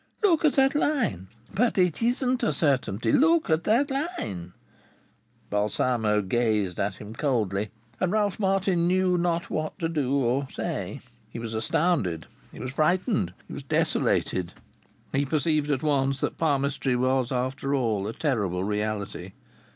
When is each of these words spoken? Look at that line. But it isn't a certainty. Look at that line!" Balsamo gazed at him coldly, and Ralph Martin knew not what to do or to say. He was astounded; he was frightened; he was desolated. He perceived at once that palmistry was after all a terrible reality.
Look 0.23 0.43
at 0.43 0.53
that 0.53 0.73
line. 0.73 1.27
But 1.53 1.77
it 1.77 2.01
isn't 2.01 2.41
a 2.41 2.53
certainty. 2.53 3.11
Look 3.11 3.51
at 3.51 3.65
that 3.65 3.91
line!" 3.91 4.53
Balsamo 5.51 6.23
gazed 6.23 6.79
at 6.79 6.95
him 6.95 7.13
coldly, 7.13 7.69
and 7.99 8.11
Ralph 8.11 8.39
Martin 8.39 8.87
knew 8.87 9.15
not 9.15 9.51
what 9.51 9.77
to 9.77 9.87
do 9.87 10.15
or 10.15 10.45
to 10.47 10.53
say. 10.53 11.01
He 11.29 11.37
was 11.37 11.53
astounded; 11.53 12.25
he 12.51 12.59
was 12.59 12.73
frightened; 12.73 13.35
he 13.45 13.53
was 13.53 13.61
desolated. 13.61 14.53
He 15.13 15.23
perceived 15.23 15.69
at 15.69 15.83
once 15.83 16.19
that 16.21 16.35
palmistry 16.39 16.95
was 16.95 17.31
after 17.31 17.75
all 17.75 18.07
a 18.07 18.13
terrible 18.13 18.63
reality. 18.63 19.33